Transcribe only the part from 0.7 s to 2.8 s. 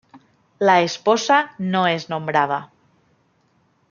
esposa no es nombrada.